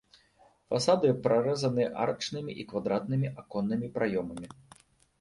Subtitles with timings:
[0.71, 4.47] Фасады прарэзаны арачнымі і квадратнымі аконнымі праёмамі.